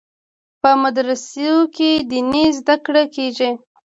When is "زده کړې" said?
2.59-3.03